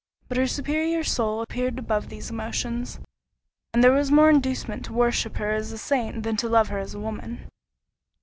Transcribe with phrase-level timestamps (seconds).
[0.29, 2.99] But her superior soul appeared above those emotions,
[3.71, 6.79] and there was more inducement to worship her as a saint than to love her
[6.79, 7.47] as a woman.